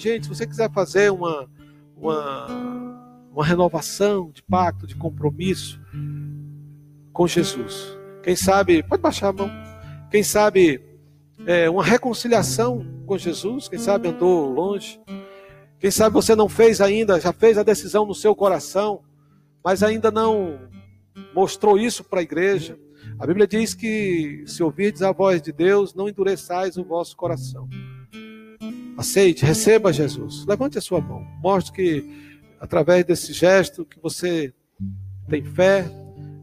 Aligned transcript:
gente, 0.00 0.24
se 0.24 0.28
você 0.28 0.46
quiser 0.46 0.70
fazer 0.72 1.12
uma, 1.12 1.48
uma, 1.96 2.46
uma 3.32 3.44
renovação 3.44 4.30
de 4.32 4.42
pacto, 4.42 4.86
de 4.86 4.96
compromisso 4.96 5.80
com 7.12 7.26
Jesus, 7.26 7.96
quem 8.22 8.34
sabe, 8.34 8.82
pode 8.82 9.02
baixar 9.02 9.28
a 9.28 9.32
mão, 9.32 9.50
quem 10.10 10.22
sabe 10.22 10.82
é, 11.46 11.68
uma 11.68 11.84
reconciliação 11.84 12.84
com 13.06 13.16
Jesus, 13.18 13.68
quem 13.68 13.78
sabe 13.78 14.08
andou 14.08 14.50
longe, 14.50 15.00
quem 15.78 15.90
sabe 15.90 16.14
você 16.14 16.34
não 16.34 16.48
fez 16.48 16.80
ainda, 16.80 17.20
já 17.20 17.32
fez 17.32 17.56
a 17.56 17.62
decisão 17.62 18.04
no 18.04 18.14
seu 18.14 18.34
coração, 18.34 19.02
mas 19.64 19.82
ainda 19.82 20.10
não 20.10 20.58
mostrou 21.34 21.78
isso 21.78 22.02
para 22.04 22.20
a 22.20 22.22
igreja. 22.22 22.78
A 23.18 23.26
Bíblia 23.26 23.46
diz 23.46 23.74
que 23.74 24.44
se 24.46 24.62
ouvirdes 24.62 25.02
a 25.02 25.12
voz 25.12 25.42
de 25.42 25.52
Deus, 25.52 25.94
não 25.94 26.08
endureçais 26.08 26.76
o 26.76 26.84
vosso 26.84 27.16
coração. 27.16 27.68
Aceite, 29.00 29.46
receba 29.46 29.94
Jesus. 29.94 30.44
Levante 30.44 30.76
a 30.76 30.80
sua 30.82 31.00
mão. 31.00 31.26
Mostre 31.40 31.72
que 31.72 32.36
através 32.60 33.02
desse 33.02 33.32
gesto 33.32 33.82
que 33.82 33.98
você 33.98 34.52
tem 35.26 35.42
fé 35.42 35.90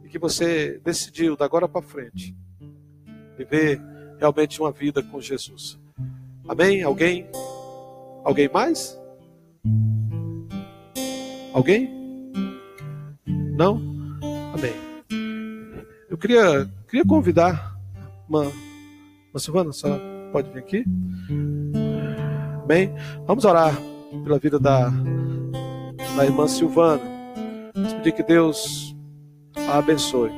e 0.03 0.09
que 0.09 0.17
você 0.17 0.81
decidiu 0.83 1.37
da 1.37 1.45
agora 1.45 1.67
para 1.69 1.83
frente 1.83 2.35
viver 3.37 3.79
realmente 4.17 4.59
uma 4.59 4.71
vida 4.71 5.03
com 5.03 5.21
Jesus. 5.21 5.77
Amém? 6.47 6.81
Alguém? 6.81 7.27
Alguém 8.23 8.49
mais? 8.51 8.99
Alguém? 11.53 11.91
Não? 13.55 13.79
Amém. 14.51 14.73
Eu 16.09 16.17
queria, 16.17 16.67
queria 16.89 17.05
convidar 17.05 17.77
uma, 18.27 18.51
uma 19.31 19.39
Silvana, 19.39 19.71
só 19.71 19.99
pode 20.31 20.49
vir 20.49 20.57
aqui? 20.57 20.83
Amém? 22.67 22.93
Vamos 23.25 23.45
orar 23.45 23.73
pela 24.25 24.37
vida 24.37 24.59
da, 24.59 24.89
da 26.17 26.25
irmã 26.25 26.49
Silvana. 26.49 27.01
Vamos 27.73 27.93
pedir 27.93 28.11
que 28.11 28.23
Deus 28.23 28.93
a 29.55 29.77
abençoe. 29.77 30.31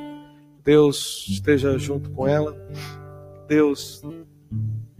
Deus 0.62 1.26
esteja 1.28 1.76
junto 1.76 2.08
com 2.12 2.28
ela. 2.28 2.56
Deus 3.48 4.04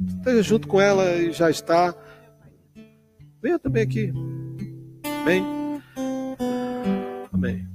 esteja 0.04 0.42
junto 0.42 0.66
com 0.66 0.80
ela 0.80 1.04
e 1.18 1.30
já 1.30 1.48
está. 1.48 1.94
Venha 3.40 3.60
também 3.60 3.84
aqui. 3.84 4.12
Amém? 5.22 5.44
Amém. 7.32 7.68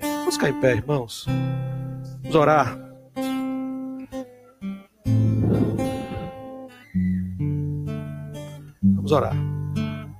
Vamos 0.00 0.34
ficar 0.34 0.48
em 0.48 0.60
pé, 0.60 0.72
irmãos. 0.72 1.26
Vamos 2.24 2.34
orar. 2.34 2.87
Vamos 9.08 9.12
orar. 9.12 9.36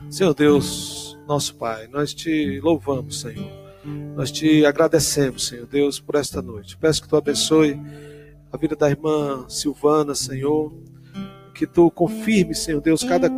Senhor 0.09 0.33
Deus, 0.33 1.19
nosso 1.29 1.55
Pai, 1.57 1.87
nós 1.89 2.15
te 2.15 2.59
louvamos, 2.61 3.21
Senhor. 3.21 3.51
Nós 4.17 4.33
te 4.33 4.65
agradecemos, 4.65 5.47
Senhor 5.47 5.67
Deus, 5.67 6.01
por 6.01 6.15
esta 6.15 6.41
noite. 6.41 6.75
Peço 6.75 7.03
que 7.03 7.09
tu 7.09 7.15
abençoe 7.15 7.79
a 8.51 8.57
vida 8.57 8.75
da 8.75 8.89
irmã 8.89 9.45
Silvana, 9.47 10.15
Senhor. 10.15 10.73
Que 11.55 11.67
tu 11.67 11.91
confirme, 11.91 12.55
Senhor 12.55 12.81
Deus, 12.81 13.05
cada 13.05 13.29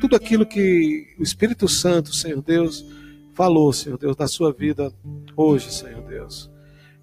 tudo 0.00 0.14
aquilo 0.14 0.46
que 0.46 1.16
o 1.18 1.22
Espírito 1.24 1.66
Santo, 1.66 2.14
Senhor 2.14 2.40
Deus, 2.40 2.86
falou, 3.34 3.72
Senhor 3.72 3.98
Deus, 3.98 4.16
na 4.16 4.28
sua 4.28 4.52
vida 4.52 4.92
hoje, 5.36 5.72
Senhor 5.72 6.02
Deus. 6.02 6.48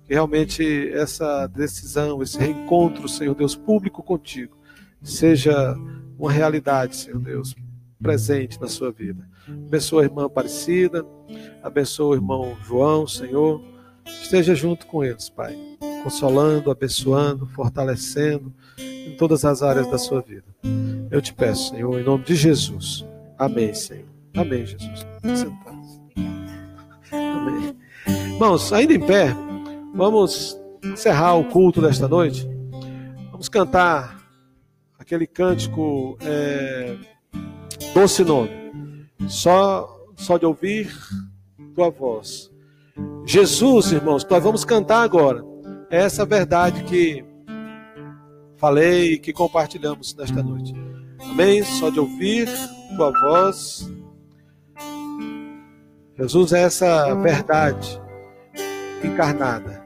Que 0.05 0.13
realmente 0.13 0.89
essa 0.93 1.47
decisão, 1.47 2.23
esse 2.23 2.38
reencontro, 2.38 3.09
Senhor 3.09 3.35
Deus, 3.35 3.57
público 3.57 4.01
contigo, 4.01 4.55
seja 5.03 5.75
uma 6.17 6.31
realidade, 6.31 6.95
Senhor 6.95 7.19
Deus, 7.19 7.55
presente 8.01 8.59
na 8.59 8.67
sua 8.67 8.91
vida. 8.91 9.27
Abençoa 9.47 10.01
a 10.01 10.05
irmã 10.05 10.25
Aparecida, 10.25 11.05
abençoa 11.63 12.09
o 12.09 12.16
irmão 12.16 12.57
João, 12.63 13.07
Senhor. 13.07 13.61
Esteja 14.05 14.56
junto 14.56 14.85
com 14.88 15.03
eles, 15.03 15.29
Pai, 15.29 15.57
consolando, 16.03 16.72
abençoando, 16.72 17.45
fortalecendo 17.47 18.53
em 18.79 19.16
todas 19.17 19.45
as 19.45 19.61
áreas 19.61 19.89
da 19.89 19.97
sua 19.97 20.22
vida. 20.22 20.45
Eu 21.11 21.22
te 21.22 21.33
peço, 21.33 21.69
Senhor, 21.69 22.00
em 22.00 22.03
nome 22.03 22.23
de 22.23 22.35
Jesus. 22.35 23.06
Amém, 23.38 23.73
Senhor. 23.73 24.06
Amém, 24.35 24.66
Jesus. 24.66 25.06
Amém. 27.11 27.75
Irmãos, 28.33 28.72
ainda 28.72 28.94
em 28.94 29.00
pé, 29.00 29.35
vamos 29.94 30.59
encerrar 30.83 31.35
o 31.35 31.45
culto 31.45 31.81
desta 31.81 32.07
noite. 32.07 32.47
Vamos 33.31 33.50
cantar 33.50 34.16
aquele 35.07 35.25
cântico 35.25 36.18
é, 36.22 36.97
Doce 37.94 38.25
Nome. 38.25 38.50
Só, 39.29 39.88
só 40.18 40.38
de 40.38 40.45
ouvir 40.45 40.94
tua 41.73 41.90
voz. 41.90 42.51
Jesus, 43.25 43.94
irmãos, 43.94 44.28
nós 44.29 44.44
vamos 44.44 44.66
cantar 44.66 45.03
agora. 45.03 45.41
É 45.90 46.01
essa 46.01 46.25
verdade 46.25 46.84
que 46.84 47.23
falei 48.57 49.13
e 49.13 49.19
que 49.19 49.31
compartilhamos 49.31 50.13
nesta 50.13 50.44
noite. 50.44 50.73
Amém? 51.22 51.63
Só 51.63 51.89
de 51.89 52.01
ouvir 52.01 52.50
tua 52.97 53.12
voz. 53.12 53.89
Jesus 56.18 56.51
é 56.51 56.63
essa 56.63 57.16
verdade 57.16 58.01
encarnada. 59.01 59.85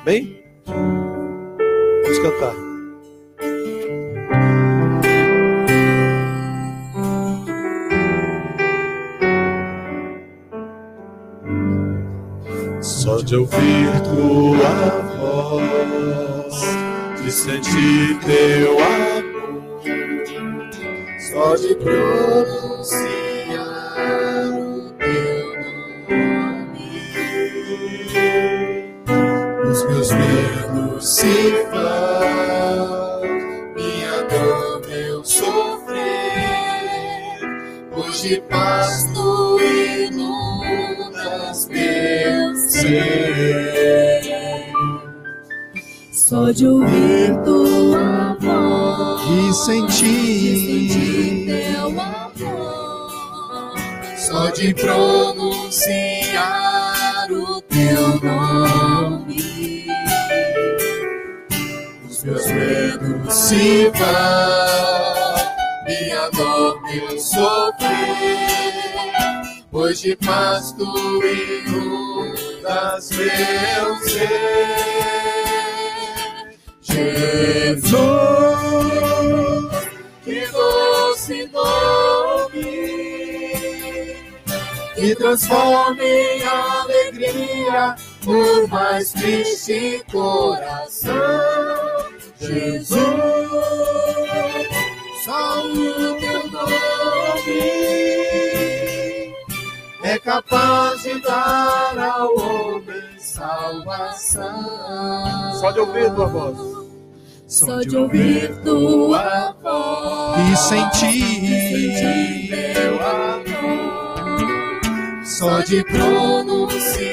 Amém? 0.00 0.42
Vamos 0.66 2.18
cantar. 2.18 2.71
Só 13.02 13.16
de 13.16 13.34
ouvir 13.34 13.90
tua 14.04 14.74
voz, 15.18 16.54
de 17.20 17.32
sentir 17.32 18.16
teu 18.24 18.78
amor, 18.78 19.82
só 21.32 21.56
de 21.56 21.74
pronunciar 21.74 21.98
o 24.52 24.92
teu 24.92 25.46
nome, 26.46 27.02
os 29.68 29.82
meus 29.86 30.12
medos 30.12 31.08
se 31.08 31.50
vão, 31.72 33.22
minha 33.74 34.22
dor, 34.30 34.80
meu 34.86 35.24
sofrer, 35.24 35.98
hoje 37.96 38.40
paz 38.48 39.10
tu 39.12 39.58
inundas 39.60 40.51
Só 46.12 46.50
de 46.50 46.66
ouvir 46.66 47.36
tua 47.44 48.36
voz. 48.40 49.22
E 49.30 49.52
sentir. 49.54 50.90
Sentir 50.90 51.46
teu 51.46 52.00
amor, 52.00 53.08
Só 54.16 54.50
de 54.50 54.74
pronunciar 54.74 56.12
o 57.30 57.60
teu 57.62 58.20
nome, 58.20 59.86
os 62.08 62.24
meus 62.24 62.46
medos 62.46 63.34
se 63.34 63.90
vão, 63.90 65.34
minha 65.86 66.30
dor, 66.30 66.82
meu 66.82 67.18
sofrer. 67.18 68.32
Hoje 69.70 70.16
paz 70.16 70.72
tu 70.72 70.84
inundas 72.62 73.10
meu 73.10 73.96
ser. 74.00 74.82
Jesus, 76.82 77.92
que 80.24 80.46
doce 80.48 81.50
nome 81.52 82.72
que 84.94 85.14
transforme 85.16 86.04
em 86.04 86.42
alegria 86.44 87.96
o 88.26 88.68
mais 88.68 89.12
triste 89.12 90.04
coração. 90.10 91.18
Jesus, 92.40 93.00
só 95.24 95.64
o 95.66 96.16
teu 96.18 96.50
nome 96.50 97.72
é 100.04 100.18
capaz 100.18 101.02
de 101.02 101.20
dar 101.20 101.61
salvação. 104.12 105.60
Só 105.60 105.70
de 105.70 105.80
ouvir 105.80 106.14
tua 106.14 106.26
voz. 106.26 106.58
só 107.46 107.80
de 107.80 107.96
ouvir 107.96 108.54
tua 108.62 109.54
voz 109.62 110.52
e 110.52 110.56
sentir 110.56 112.48
teu 112.74 112.94
amor, 113.06 114.80
só 115.24 115.60
de 115.60 115.84
pronunciar 115.84 117.12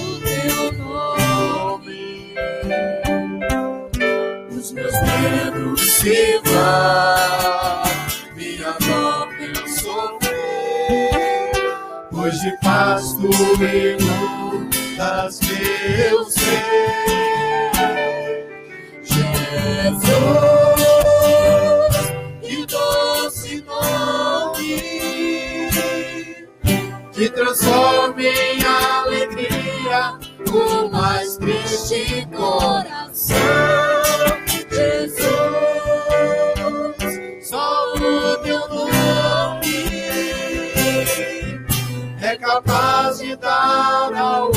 o 0.00 0.20
teu 0.20 0.72
nome, 0.78 2.34
os 4.50 4.72
meus 4.72 4.94
medos 5.02 5.80
se 5.80 6.40
vão, 6.44 7.84
minha 8.34 8.72
dor 8.72 9.16
pois 12.26 12.40
de 12.40 12.50
pasto 12.60 13.28
e 13.62 14.45
lutas 14.96 15.40
meu 15.40 16.24
ser. 16.24 16.64
Jesus, 19.02 20.16
que 22.42 22.66
doce 22.66 23.62
nome, 23.62 24.80
que 27.12 27.28
transforme 27.30 28.26
em 28.26 28.64
alegria 28.64 30.18
o 30.50 30.88
mais 30.90 31.36
triste 31.36 32.26
coração. 32.34 33.36
Jesus, 34.70 35.26
só 37.48 37.94
o 37.94 38.36
teu 38.38 38.68
nome 38.68 38.96
é 42.22 42.36
capaz 42.36 43.18
de 43.18 43.36
dar 43.36 44.12
ao 44.14 44.55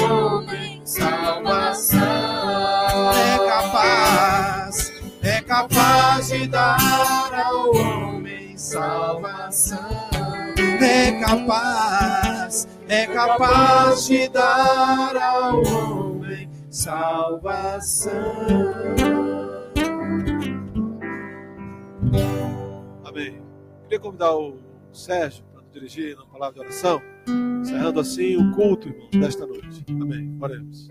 capaz 5.60 6.30
de 6.30 6.48
dar 6.48 7.34
ao 7.34 7.76
homem 7.76 8.58
salvação. 8.58 9.90
é 10.82 11.20
capaz, 11.20 12.68
É 12.88 13.06
capaz 13.08 14.06
de 14.06 14.30
dar 14.30 15.18
ao 15.18 15.62
homem 15.64 16.50
salvação. 16.70 18.14
Amém. 23.04 23.42
Queria 23.84 24.00
convidar 24.00 24.36
o 24.36 24.58
Sérgio 24.94 25.44
para 25.52 25.62
nos 25.62 25.72
dirigir 25.74 26.16
na 26.16 26.26
palavra 26.26 26.54
de 26.54 26.60
oração, 26.62 27.02
encerrando 27.62 28.00
assim 28.00 28.38
o 28.38 28.56
culto, 28.56 28.88
irmão, 28.88 29.10
desta 29.12 29.46
noite. 29.46 29.84
Amém. 29.90 30.38
Oremos. 30.40 30.88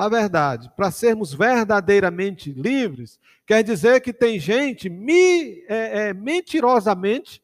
A 0.00 0.08
verdade. 0.08 0.70
Para 0.74 0.90
sermos 0.90 1.34
verdadeiramente 1.34 2.50
livres, 2.50 3.20
quer 3.46 3.62
dizer 3.62 4.00
que 4.00 4.14
tem 4.14 4.40
gente 4.40 4.88
é, 5.68 6.08
é, 6.08 6.14
mentirosamente 6.14 7.42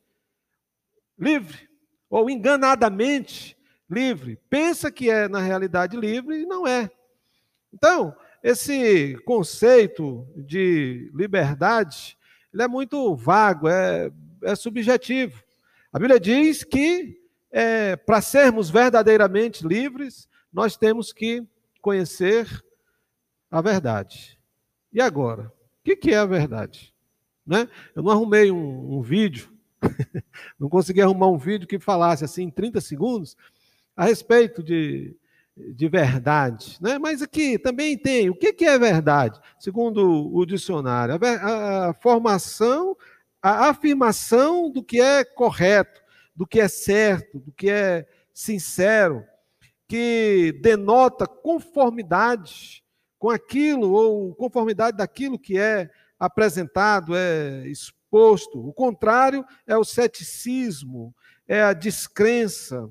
livre, 1.18 1.68
ou 2.08 2.30
enganadamente 2.30 3.54
livre. 3.90 4.38
Pensa 4.48 4.90
que 4.90 5.10
é, 5.10 5.28
na 5.28 5.38
realidade, 5.38 5.98
livre 5.98 6.40
e 6.40 6.46
não 6.46 6.66
é. 6.66 6.90
Então, 7.74 8.16
esse 8.42 9.18
conceito 9.26 10.26
de 10.34 11.10
liberdade, 11.14 12.16
ele 12.54 12.62
é 12.62 12.68
muito 12.68 13.14
vago, 13.16 13.68
é, 13.68 14.10
é 14.42 14.56
subjetivo. 14.56 15.42
A 15.92 15.98
Bíblia 15.98 16.18
diz 16.18 16.64
que 16.64 17.20
é, 17.50 17.96
para 17.96 18.22
sermos 18.22 18.70
verdadeiramente 18.70 19.66
livres, 19.66 20.26
nós 20.50 20.74
temos 20.74 21.12
que 21.12 21.46
conhecer 21.86 22.48
a 23.48 23.60
verdade. 23.60 24.36
E 24.92 25.00
agora? 25.00 25.52
O 25.86 25.94
que, 25.96 26.10
é 26.10 26.16
a 26.16 26.26
verdade? 26.26 26.92
Né? 27.46 27.68
Eu 27.94 28.02
não 28.02 28.10
arrumei 28.10 28.50
um, 28.50 28.96
um 28.96 29.00
vídeo, 29.00 29.52
não 30.58 30.68
consegui 30.68 31.00
arrumar 31.00 31.28
um 31.28 31.38
vídeo 31.38 31.68
que 31.68 31.78
falasse 31.78 32.24
assim 32.24 32.42
em 32.42 32.50
30 32.50 32.80
segundos 32.80 33.36
a 33.96 34.04
respeito 34.04 34.64
de, 34.64 35.16
de 35.56 35.88
verdade. 35.88 36.76
Né? 36.80 36.98
Mas 36.98 37.22
aqui 37.22 37.56
também 37.56 37.96
tem 37.96 38.30
o 38.30 38.34
que, 38.34 38.64
é 38.64 38.76
verdade, 38.76 39.40
segundo 39.56 40.34
o 40.34 40.44
dicionário. 40.44 41.14
A, 41.14 41.90
a 41.90 41.94
formação, 41.94 42.96
a 43.40 43.68
afirmação 43.68 44.72
do 44.72 44.82
que 44.82 45.00
é 45.00 45.24
correto, 45.24 46.02
do 46.34 46.48
que 46.48 46.58
é 46.58 46.66
certo, 46.66 47.38
do 47.38 47.52
que 47.52 47.70
é 47.70 48.08
sincero 48.34 49.24
que 49.88 50.58
denota 50.62 51.26
conformidade 51.26 52.82
com 53.18 53.30
aquilo 53.30 53.92
ou 53.92 54.34
conformidade 54.34 54.96
daquilo 54.96 55.38
que 55.38 55.58
é 55.58 55.90
apresentado, 56.18 57.14
é 57.16 57.66
exposto. 57.68 58.66
O 58.66 58.72
contrário 58.72 59.44
é 59.66 59.76
o 59.76 59.84
ceticismo, 59.84 61.14
é 61.46 61.62
a 61.62 61.72
descrença. 61.72 62.88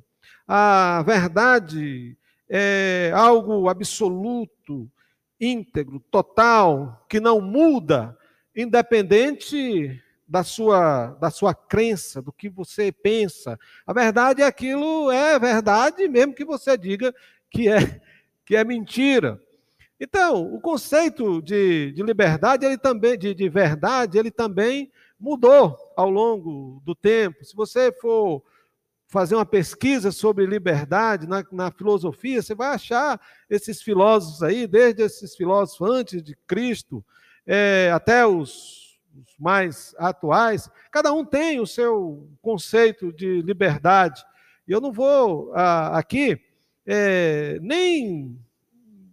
A 0.47 1.03
verdade 1.05 2.17
é 2.49 3.11
algo 3.13 3.67
absoluto, 3.67 4.89
íntegro, 5.39 5.99
total, 6.11 7.05
que 7.09 7.19
não 7.19 7.41
muda, 7.41 8.17
independente 8.55 10.01
da 10.27 10.43
sua, 10.43 11.07
da 11.19 11.29
sua 11.29 11.53
crença, 11.53 12.21
do 12.21 12.31
que 12.31 12.49
você 12.49 12.91
pensa. 12.91 13.59
A 13.85 13.93
verdade 13.93 14.41
é 14.41 14.45
aquilo, 14.45 15.11
é 15.11 15.37
verdade, 15.37 16.07
mesmo 16.07 16.33
que 16.33 16.43
você 16.43 16.77
diga 16.77 17.13
que 17.49 17.69
é, 17.69 18.01
que 18.45 18.55
é 18.55 18.63
mentira. 18.63 19.39
Então, 19.99 20.53
o 20.53 20.59
conceito 20.59 21.41
de, 21.41 21.91
de 21.93 22.03
liberdade, 22.03 22.65
ele 22.65 22.77
também, 22.77 23.17
de, 23.17 23.33
de 23.33 23.47
verdade, 23.47 24.17
ele 24.17 24.31
também 24.31 24.91
mudou 25.19 25.77
ao 25.95 26.09
longo 26.09 26.81
do 26.83 26.93
tempo. 26.93 27.45
Se 27.45 27.55
você 27.55 27.91
for 27.91 28.43
fazer 29.07 29.35
uma 29.35 29.45
pesquisa 29.45 30.11
sobre 30.11 30.45
liberdade 30.45 31.27
na, 31.27 31.43
na 31.51 31.71
filosofia, 31.71 32.41
você 32.41 32.53
vai 32.53 32.75
achar 32.75 33.21
esses 33.49 33.81
filósofos 33.81 34.43
aí, 34.43 34.67
desde 34.67 35.03
esses 35.03 35.35
filósofos 35.35 35.89
antes 35.89 36.21
de 36.21 36.35
Cristo, 36.45 37.05
é, 37.47 37.91
até 37.93 38.25
os, 38.25 38.84
os 39.21 39.35
mais 39.39 39.95
atuais, 39.97 40.69
cada 40.91 41.13
um 41.13 41.23
tem 41.23 41.59
o 41.59 41.67
seu 41.67 42.29
conceito 42.41 43.13
de 43.13 43.41
liberdade. 43.41 44.23
E 44.67 44.71
eu 44.71 44.81
não 44.81 44.91
vou 44.91 45.51
ah, 45.53 45.97
aqui 45.97 46.39
é, 46.85 47.57
nem 47.61 48.37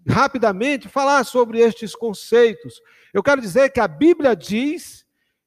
rapidamente 0.09 0.89
falar 0.89 1.25
sobre 1.25 1.61
estes 1.61 1.95
conceitos. 1.95 2.81
Eu 3.13 3.23
quero 3.23 3.41
dizer 3.41 3.71
que 3.71 3.81
a 3.81 3.89
Bíblia 3.89 4.35
diz 4.35 5.07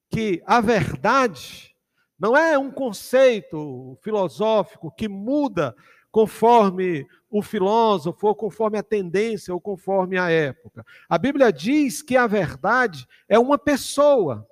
que 0.09 0.41
a 0.45 0.61
verdade 0.61 1.75
não 2.17 2.35
é 2.35 2.57
um 2.57 2.71
conceito 2.71 3.97
filosófico 4.01 4.91
que 4.91 5.07
muda 5.07 5.75
conforme 6.15 7.05
o 7.29 7.41
filósofo, 7.41 8.27
ou 8.27 8.33
conforme 8.33 8.77
a 8.77 8.83
tendência, 8.83 9.53
ou 9.53 9.59
conforme 9.59 10.17
a 10.17 10.31
época. 10.31 10.85
A 11.09 11.17
Bíblia 11.17 11.51
diz 11.51 12.01
que 12.01 12.15
a 12.15 12.25
verdade 12.25 13.05
é 13.27 13.37
uma 13.37 13.57
pessoa. 13.57 14.47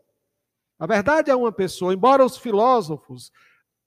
A 0.77 0.85
verdade 0.85 1.31
é 1.31 1.35
uma 1.37 1.53
pessoa, 1.53 1.93
embora 1.93 2.25
os 2.25 2.35
filósofos, 2.35 3.31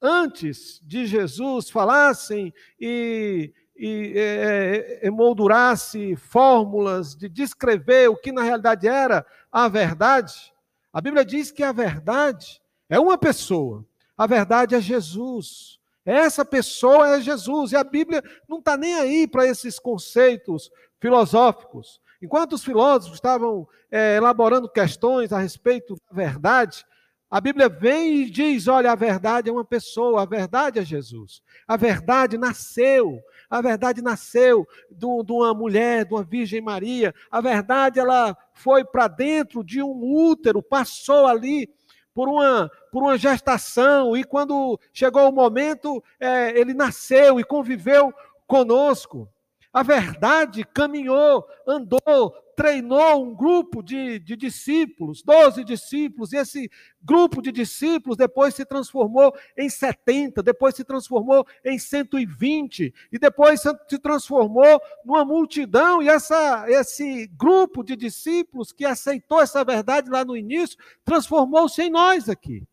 antes 0.00 0.80
de 0.83 1.04
Jesus, 1.04 1.68
falassem 1.68 2.50
e, 2.80 3.52
e 3.76 4.14
é, 4.16 5.06
emoldurasse 5.06 6.16
fórmulas 6.16 7.14
de 7.14 7.28
descrever 7.28 8.09
o 8.09 8.16
que 8.16 8.33
na 8.33 8.42
realidade 8.42 8.88
era 8.88 9.26
a 9.52 9.68
verdade, 9.68 10.50
a 10.90 10.99
Bíblia 11.02 11.26
diz 11.26 11.50
que 11.50 11.62
a 11.62 11.73
verdade 11.73 12.59
é 12.88 12.99
uma 12.99 13.18
pessoa. 13.18 13.85
A 14.16 14.26
verdade 14.26 14.75
é 14.75 14.80
Jesus. 14.80 15.78
Essa 16.06 16.44
pessoa 16.44 17.16
é 17.16 17.20
Jesus. 17.20 17.72
E 17.72 17.76
a 17.76 17.82
Bíblia 17.82 18.22
não 18.48 18.60
está 18.60 18.76
nem 18.76 18.94
aí 18.94 19.26
para 19.26 19.44
esses 19.44 19.78
conceitos 19.78 20.70
filosóficos. 21.00 22.00
Enquanto 22.22 22.52
os 22.52 22.64
filósofos 22.64 23.16
estavam 23.16 23.68
é, 23.90 24.16
elaborando 24.16 24.68
questões 24.68 25.32
a 25.32 25.38
respeito 25.38 25.96
da 26.08 26.16
verdade, 26.16 26.84
a 27.28 27.40
Bíblia 27.40 27.68
vem 27.68 28.22
e 28.22 28.30
diz: 28.30 28.68
olha, 28.68 28.92
a 28.92 28.94
verdade 28.94 29.50
é 29.50 29.52
uma 29.52 29.64
pessoa, 29.64 30.22
a 30.22 30.25
verdade 30.25 30.78
é 30.78 30.84
Jesus. 30.84 31.42
A 31.66 31.76
verdade 31.76 32.38
nasceu, 32.38 33.20
a 33.50 33.60
verdade 33.60 34.00
nasceu 34.00 34.66
de 34.90 35.04
uma 35.04 35.52
mulher, 35.52 36.04
de 36.04 36.14
uma 36.14 36.22
Virgem 36.22 36.60
Maria. 36.60 37.12
A 37.30 37.40
verdade 37.40 37.98
ela 37.98 38.36
foi 38.54 38.84
para 38.84 39.08
dentro 39.08 39.64
de 39.64 39.82
um 39.82 40.04
útero, 40.04 40.62
passou 40.62 41.26
ali 41.26 41.68
por 42.16 42.30
uma, 42.30 42.70
por 42.90 43.02
uma 43.02 43.18
gestação, 43.18 44.16
e 44.16 44.25
quando 44.25 44.80
chegou 44.90 45.28
o 45.28 45.32
momento, 45.32 46.02
é, 46.18 46.58
ele 46.58 46.73
nasceu 46.73 47.38
e 47.38 47.44
conviveu 47.44 48.11
conosco. 48.46 49.28
A 49.70 49.82
verdade 49.82 50.64
caminhou, 50.64 51.46
andou, 51.66 52.35
treinou 52.56 53.22
um 53.22 53.34
grupo 53.34 53.82
de, 53.82 54.18
de 54.18 54.34
discípulos, 54.34 55.22
doze 55.22 55.62
discípulos, 55.62 56.32
e 56.32 56.38
esse 56.38 56.70
grupo 57.02 57.42
de 57.42 57.52
discípulos 57.52 58.16
depois 58.16 58.54
se 58.54 58.64
transformou 58.64 59.36
em 59.56 59.68
70, 59.68 60.42
depois 60.42 60.75
se 60.75 60.82
transformou 60.82 61.46
em 61.62 61.78
120, 61.78 62.94
e 63.12 63.18
depois 63.18 63.60
se 63.60 63.98
transformou 63.98 64.80
numa 65.04 65.25
multidão, 65.25 66.02
e 66.02 66.08
essa, 66.08 66.64
esse 66.66 67.26
grupo 67.36 67.84
de 67.84 67.94
discípulos 67.94 68.72
que 68.72 68.86
aceitou 68.86 69.40
essa 69.40 69.62
verdade 69.62 70.10
lá 70.10 70.25
no 70.25 70.34
início, 70.34 70.78
transformou-se 71.04 71.80
em 71.82 71.90
nós 71.90 72.26
aqui. 72.26 72.66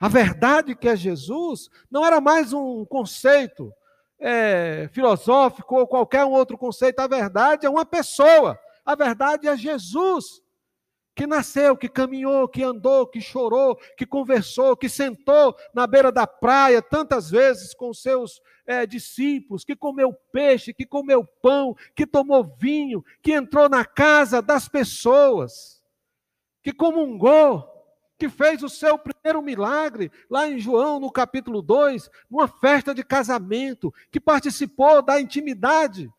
A 0.00 0.08
verdade 0.08 0.74
que 0.74 0.88
é 0.88 0.96
Jesus 0.96 1.70
não 1.88 2.04
era 2.04 2.20
mais 2.20 2.52
um 2.52 2.84
conceito 2.84 3.72
é, 4.18 4.88
filosófico 4.92 5.76
ou 5.76 5.86
qualquer 5.86 6.24
outro 6.24 6.58
conceito, 6.58 6.98
a 6.98 7.06
verdade 7.06 7.64
é 7.64 7.70
uma 7.70 7.86
pessoa. 7.86 8.58
A 8.84 8.94
verdade 8.94 9.48
é 9.48 9.56
Jesus, 9.56 10.42
que 11.14 11.26
nasceu, 11.26 11.76
que 11.76 11.88
caminhou, 11.88 12.48
que 12.48 12.62
andou, 12.62 13.06
que 13.06 13.20
chorou, 13.20 13.76
que 13.96 14.04
conversou, 14.04 14.76
que 14.76 14.88
sentou 14.88 15.56
na 15.72 15.86
beira 15.86 16.10
da 16.10 16.26
praia 16.26 16.82
tantas 16.82 17.30
vezes 17.30 17.72
com 17.72 17.94
seus 17.94 18.42
é, 18.66 18.84
discípulos, 18.84 19.64
que 19.64 19.76
comeu 19.76 20.12
peixe, 20.32 20.74
que 20.74 20.84
comeu 20.84 21.24
pão, 21.24 21.76
que 21.94 22.06
tomou 22.06 22.44
vinho, 22.58 23.04
que 23.22 23.32
entrou 23.32 23.68
na 23.68 23.84
casa 23.84 24.42
das 24.42 24.68
pessoas, 24.68 25.82
que 26.62 26.72
comungou, 26.72 27.70
que 28.18 28.28
fez 28.28 28.62
o 28.62 28.68
seu 28.68 28.98
primeiro 28.98 29.40
milagre 29.40 30.10
lá 30.28 30.48
em 30.48 30.58
João, 30.58 30.98
no 30.98 31.12
capítulo 31.12 31.62
2, 31.62 32.10
numa 32.28 32.48
festa 32.48 32.94
de 32.94 33.04
casamento, 33.04 33.94
que 34.10 34.20
participou 34.20 35.00
da 35.00 35.20
intimidade 35.20 36.10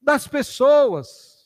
das 0.00 0.26
pessoas 0.26 1.37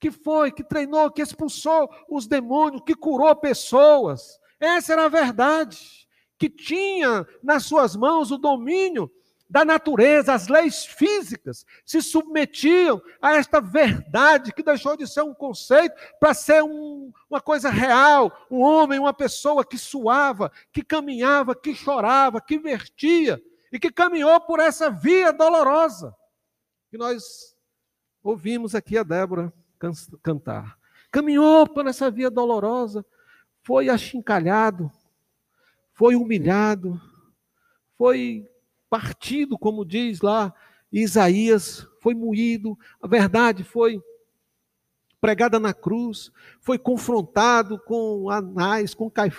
que 0.00 0.10
foi, 0.10 0.52
que 0.52 0.62
treinou, 0.62 1.10
que 1.10 1.22
expulsou 1.22 1.88
os 2.08 2.26
demônios, 2.26 2.82
que 2.84 2.94
curou 2.94 3.34
pessoas. 3.34 4.38
Essa 4.60 4.92
era 4.92 5.04
a 5.06 5.08
verdade. 5.08 6.06
Que 6.38 6.48
tinha 6.48 7.26
nas 7.42 7.64
suas 7.64 7.96
mãos 7.96 8.30
o 8.30 8.38
domínio 8.38 9.10
da 9.50 9.64
natureza, 9.64 10.34
as 10.34 10.46
leis 10.46 10.84
físicas 10.84 11.64
se 11.84 12.02
submetiam 12.02 13.00
a 13.20 13.34
esta 13.34 13.60
verdade 13.60 14.52
que 14.52 14.62
deixou 14.62 14.94
de 14.94 15.06
ser 15.06 15.22
um 15.22 15.32
conceito 15.32 15.94
para 16.20 16.34
ser 16.34 16.62
um, 16.62 17.10
uma 17.30 17.40
coisa 17.40 17.70
real, 17.70 18.46
um 18.50 18.60
homem, 18.60 18.98
uma 18.98 19.14
pessoa 19.14 19.64
que 19.64 19.78
suava, 19.78 20.52
que 20.70 20.82
caminhava, 20.82 21.56
que 21.56 21.74
chorava, 21.74 22.42
que 22.42 22.58
vertia 22.58 23.42
e 23.72 23.78
que 23.78 23.90
caminhou 23.90 24.38
por 24.42 24.60
essa 24.60 24.90
via 24.90 25.32
dolorosa. 25.32 26.14
E 26.92 26.98
nós 26.98 27.56
ouvimos 28.22 28.74
aqui 28.74 28.98
a 28.98 29.02
Débora 29.02 29.52
cantar. 30.22 30.78
Caminhou 31.10 31.66
por 31.66 31.86
essa 31.86 32.10
via 32.10 32.30
dolorosa, 32.30 33.04
foi 33.62 33.88
achincalhado, 33.88 34.90
foi 35.92 36.14
humilhado, 36.14 37.00
foi 37.96 38.46
partido, 38.88 39.58
como 39.58 39.84
diz 39.84 40.20
lá 40.20 40.54
Isaías, 40.92 41.86
foi 42.00 42.14
moído, 42.14 42.78
a 43.02 43.06
verdade 43.06 43.62
foi 43.64 44.02
pregada 45.20 45.58
na 45.58 45.74
cruz, 45.74 46.30
foi 46.60 46.78
confrontado 46.78 47.78
com 47.78 48.30
Anás, 48.30 48.94
com 48.94 49.10
Caifás 49.10 49.36